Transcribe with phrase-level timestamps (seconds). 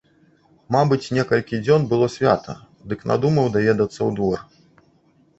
[0.75, 2.55] Мабыць, некалькі дзён было свята,
[2.93, 4.39] дык надумаў даведацца ў двор.